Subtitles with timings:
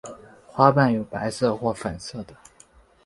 [0.47, 2.33] 花瓣有白色或粉色的。